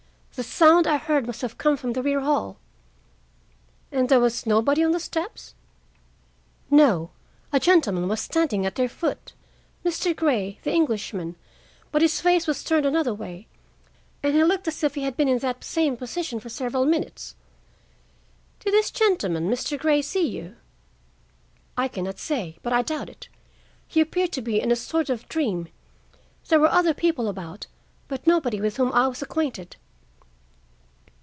The 0.33 0.43
sound 0.45 0.87
I 0.87 0.97
heard 0.97 1.27
must 1.27 1.41
have 1.41 1.57
come 1.59 1.75
from 1.77 1.91
the 1.93 2.01
rear 2.01 2.21
hall." 2.21 2.57
"And 3.91 4.07
there 4.09 4.19
was 4.19 4.45
nobody 4.47 4.81
on 4.83 4.91
the 4.91 4.99
steps?" 4.99 5.53
"No. 6.69 7.11
A 7.53 7.59
gentleman 7.59 8.07
was 8.07 8.21
standing 8.21 8.65
at 8.65 8.73
their 8.75 8.87
foot—Mr. 8.89 10.15
Grey, 10.15 10.57
the 10.63 10.71
Englishman—but 10.71 12.01
his 12.01 12.21
face 12.21 12.47
was 12.47 12.63
turned 12.63 12.85
another 12.87 13.13
way, 13.13 13.45
and 14.23 14.33
he 14.33 14.41
looked 14.43 14.67
as 14.69 14.83
if 14.85 14.95
he 14.95 15.03
had 15.03 15.15
been 15.17 15.27
in 15.27 15.37
that 15.39 15.63
same 15.65 15.95
position 15.97 16.39
for 16.39 16.49
several 16.49 16.85
minutes." 16.85 17.35
"Did 18.61 18.73
this 18.73 18.89
gentleman—Mr. 18.89 19.77
Grey—see 19.77 20.27
you?" 20.27 20.55
"I 21.77 21.87
can 21.89 22.05
not 22.05 22.17
say, 22.19 22.57
but 22.63 22.71
I 22.73 22.81
doubt 22.83 23.09
it. 23.09 23.27
He 23.87 23.99
appeared 24.01 24.31
to 24.31 24.41
be 24.41 24.59
in 24.61 24.71
a 24.71 24.75
sort 24.77 25.09
of 25.11 25.27
dream. 25.29 25.67
There 26.47 26.59
were 26.59 26.71
other 26.71 26.93
people 26.95 27.27
about, 27.27 27.67
but 28.07 28.25
nobody 28.25 28.59
with 28.61 28.77
whom 28.77 28.91
I 28.93 29.07
was 29.07 29.21
acquainted." 29.21 29.75